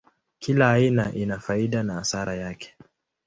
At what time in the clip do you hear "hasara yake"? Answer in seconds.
1.93-2.73